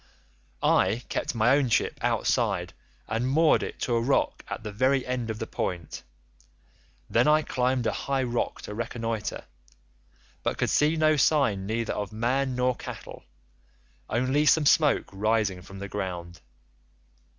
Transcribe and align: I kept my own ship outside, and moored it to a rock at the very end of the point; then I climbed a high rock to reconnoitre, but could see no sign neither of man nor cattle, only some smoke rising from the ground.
I 0.63 1.03
kept 1.09 1.35
my 1.35 1.55
own 1.55 1.69
ship 1.69 1.99
outside, 2.01 2.73
and 3.07 3.29
moored 3.29 3.61
it 3.61 3.79
to 3.81 3.93
a 3.93 4.01
rock 4.01 4.43
at 4.47 4.63
the 4.63 4.71
very 4.71 5.05
end 5.05 5.29
of 5.29 5.37
the 5.37 5.45
point; 5.45 6.01
then 7.07 7.27
I 7.27 7.43
climbed 7.43 7.85
a 7.85 7.91
high 7.91 8.23
rock 8.23 8.63
to 8.63 8.73
reconnoitre, 8.73 9.43
but 10.41 10.57
could 10.57 10.71
see 10.71 10.95
no 10.95 11.17
sign 11.17 11.67
neither 11.67 11.93
of 11.93 12.11
man 12.11 12.55
nor 12.55 12.75
cattle, 12.75 13.25
only 14.09 14.47
some 14.47 14.65
smoke 14.65 15.07
rising 15.13 15.61
from 15.61 15.77
the 15.77 15.87
ground. 15.87 16.41